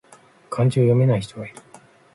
[0.49, 1.57] 漢字を読めない人がいる